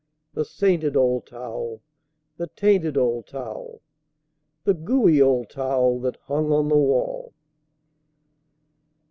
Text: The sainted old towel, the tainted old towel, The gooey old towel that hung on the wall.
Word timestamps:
The 0.33 0.43
sainted 0.45 0.97
old 0.97 1.27
towel, 1.27 1.79
the 2.37 2.47
tainted 2.47 2.97
old 2.97 3.27
towel, 3.27 3.81
The 4.63 4.73
gooey 4.73 5.21
old 5.21 5.51
towel 5.51 5.99
that 5.99 6.17
hung 6.25 6.51
on 6.51 6.69
the 6.69 6.75
wall. 6.75 7.33